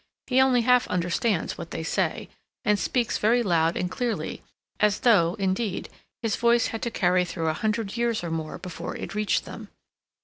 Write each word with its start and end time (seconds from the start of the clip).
He 0.25 0.41
only 0.41 0.61
half 0.61 0.87
understands 0.87 1.59
what 1.59 1.69
they 1.69 1.83
say, 1.83 2.27
and 2.65 2.79
speaks 2.79 3.19
very 3.19 3.43
loud 3.43 3.77
and 3.77 3.91
clearly, 3.91 4.41
as 4.79 5.01
though, 5.01 5.35
indeed, 5.35 5.89
his 6.23 6.37
voice 6.37 6.69
had 6.73 6.81
to 6.81 6.89
carry 6.89 7.23
through 7.23 7.49
a 7.49 7.53
hundred 7.53 7.97
years 7.97 8.23
or 8.23 8.31
more 8.31 8.57
before 8.57 8.95
it 8.97 9.13
reached 9.13 9.45
them. 9.45 9.69